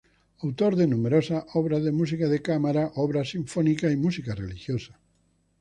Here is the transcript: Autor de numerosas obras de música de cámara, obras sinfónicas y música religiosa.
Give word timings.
Autor 0.45 0.75
de 0.77 0.87
numerosas 0.87 1.45
obras 1.61 1.83
de 1.83 1.91
música 1.99 2.27
de 2.27 2.41
cámara, 2.41 2.91
obras 2.95 3.29
sinfónicas 3.29 3.93
y 3.93 3.97
música 3.97 4.33
religiosa. 4.33 4.97